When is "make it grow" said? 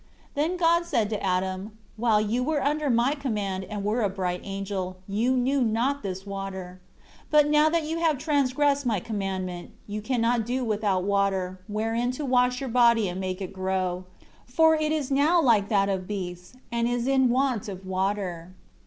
13.21-14.05